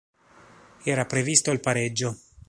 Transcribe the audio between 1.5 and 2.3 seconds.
il pareggio.